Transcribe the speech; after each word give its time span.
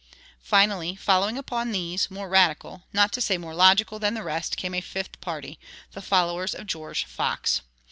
Finally, 0.41 0.95
following 0.95 1.37
upon 1.37 1.71
these, 1.71 2.09
more 2.09 2.27
radical, 2.27 2.81
not 2.91 3.11
to 3.13 3.21
say 3.21 3.37
more 3.37 3.53
logical, 3.53 3.99
than 3.99 4.15
the 4.15 4.23
rest, 4.23 4.57
came 4.57 4.73
a 4.73 4.81
fifth 4.81 5.21
party, 5.21 5.59
the 5.91 6.01
followers 6.01 6.55
of 6.55 6.65
George 6.65 7.05
Fox. 7.05 7.61